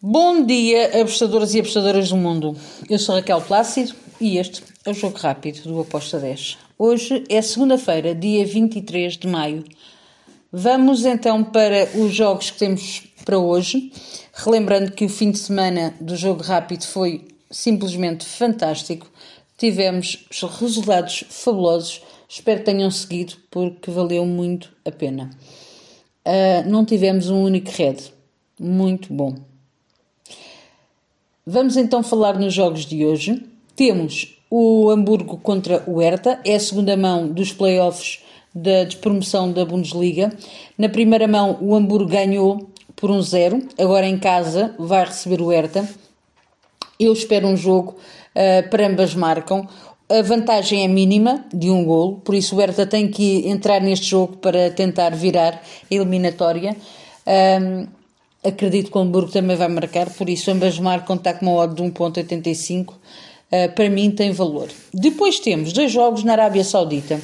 [0.00, 2.56] Bom dia, apostadoras e apostadoras do mundo.
[2.88, 6.56] Eu sou Raquel Plácido e este é o Jogo Rápido do Aposta 10.
[6.78, 9.64] Hoje é segunda-feira, dia 23 de maio.
[10.52, 13.90] Vamos então para os jogos que temos para hoje.
[14.32, 19.10] Relembrando que o fim de semana do Jogo Rápido foi simplesmente fantástico.
[19.56, 20.28] Tivemos
[20.60, 22.02] resultados fabulosos.
[22.28, 25.28] Espero que tenham seguido porque valeu muito a pena.
[26.24, 27.96] Uh, não tivemos um único red.
[28.60, 29.47] Muito bom.
[31.50, 33.42] Vamos então falar nos jogos de hoje.
[33.74, 38.22] Temos o Hamburgo contra o Hertha, é a segunda mão dos playoffs
[38.54, 40.30] da despromoção da Bundesliga.
[40.76, 45.48] Na primeira mão, o Hamburgo ganhou por um zero, agora em casa vai receber o
[45.48, 45.88] Hertha.
[47.00, 49.66] Eu espero um jogo uh, para ambas marcam.
[50.06, 54.04] A vantagem é mínima de um golo, por isso o Hertha tem que entrar neste
[54.04, 55.54] jogo para tentar virar
[55.90, 56.76] a eliminatória.
[57.26, 57.97] Um,
[58.42, 61.74] Acredito que o Hamburgo também vai marcar, por isso ambas marcam, está com uma odd
[61.74, 62.90] de 1.85.
[62.90, 62.94] Uh,
[63.50, 64.68] ah, para mim tem valor.
[64.94, 67.20] Depois temos dois jogos na Arábia Saudita.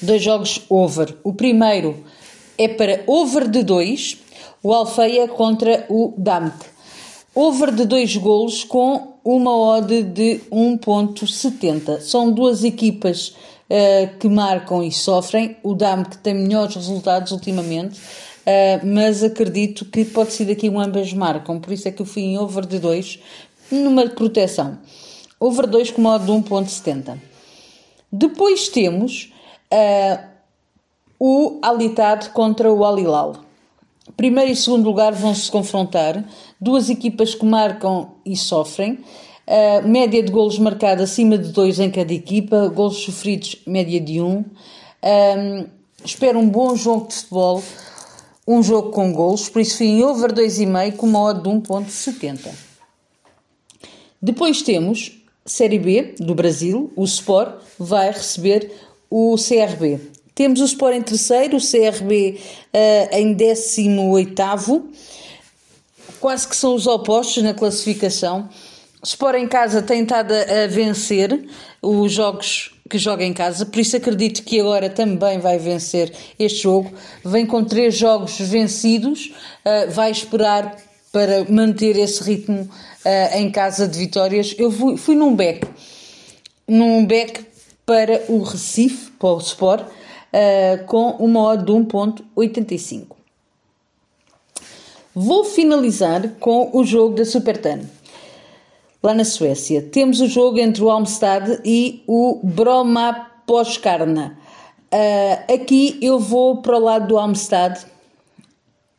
[0.00, 1.16] Dois jogos over.
[1.24, 2.04] O primeiro
[2.58, 4.18] é para over de 2,
[4.62, 6.54] o Alfeia contra o Damt.
[7.34, 12.00] Over de 2 golos com uma odd de 1.70.
[12.00, 13.34] São duas equipas
[13.70, 15.56] uh, que marcam e sofrem.
[15.62, 18.00] O Damt tem melhores resultados ultimamente
[18.42, 22.06] uh, mas acredito que pode ser daqui um ambas marcam, por isso é que eu
[22.06, 23.18] fui em over de 2
[23.70, 24.78] numa proteção.
[25.38, 27.18] Over 2 com modo de 1.70.
[28.10, 29.32] Depois temos
[29.72, 30.24] uh,
[31.18, 33.36] o Alitad contra o Alilal.
[34.16, 36.22] Primeiro e segundo lugar vão se confrontar,
[36.60, 38.98] duas equipas que marcam e sofrem.
[39.46, 44.20] Uh, média de golos marcada acima de 2 em cada equipa, golos sofridos média de
[44.20, 44.24] 1.
[44.24, 44.44] Um.
[45.04, 45.66] Um,
[46.04, 47.62] espero um bom jogo de futebol
[48.46, 52.48] um jogo com gols, por isso fui em over 2,5 com uma odd de 1.70.
[54.20, 55.12] Depois temos
[55.44, 58.70] Série B do Brasil, o Sport vai receber
[59.10, 60.00] o CRB.
[60.34, 62.38] Temos o Sport em terceiro, o CRB
[62.72, 64.34] uh, em 18
[66.20, 68.48] quase que são os opostos na classificação.
[69.04, 71.44] Sport em casa tem estado a vencer
[71.82, 76.62] os jogos que joga em casa, por isso acredito que agora também vai vencer este
[76.62, 76.92] jogo.
[77.24, 79.32] Vem com três jogos vencidos,
[79.64, 80.76] uh, vai esperar
[81.10, 84.54] para manter esse ritmo uh, em casa de vitórias.
[84.56, 85.66] Eu fui, fui num back,
[86.68, 87.44] num back
[87.84, 93.16] para o Recife, para o Sport, uh, com uma odd de 1.85.
[95.12, 97.80] Vou finalizar com o jogo da Supertan
[99.02, 99.82] lá na Suécia.
[99.82, 104.38] Temos o jogo entre o Almstad e o Brommapojkarna.
[104.92, 107.78] Uh, aqui eu vou para o lado do Almstad.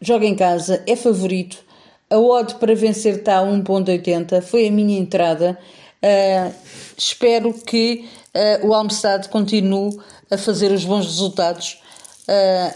[0.00, 1.62] Joga em casa, é favorito.
[2.10, 4.42] A odd para vencer está a 1.80.
[4.42, 5.58] Foi a minha entrada.
[6.02, 6.52] Uh,
[6.96, 9.96] espero que uh, o Almstad continue
[10.30, 11.80] a fazer os bons resultados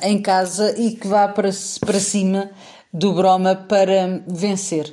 [0.03, 1.49] em casa e que vá para,
[1.81, 2.51] para cima
[2.93, 4.93] do Broma para vencer.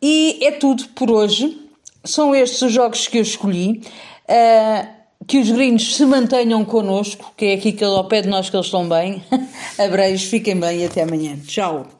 [0.00, 1.58] E é tudo por hoje.
[2.04, 3.82] São estes os jogos que eu escolhi.
[4.28, 8.48] Uh, que os gringos se mantenham connosco, que é aqui que ao pé de nós
[8.48, 9.22] que eles estão bem.
[9.78, 11.36] Abreios, fiquem bem e até amanhã.
[11.46, 11.97] Tchau.